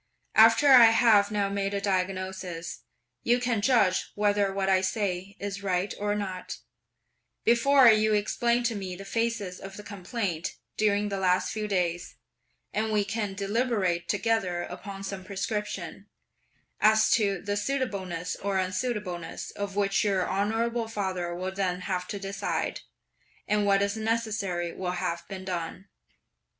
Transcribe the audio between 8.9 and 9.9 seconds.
the phases of the